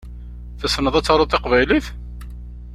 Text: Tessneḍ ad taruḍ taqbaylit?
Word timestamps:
Tessneḍ 0.59 0.95
ad 0.95 1.03
taruḍ 1.05 1.27
taqbaylit? 1.29 1.87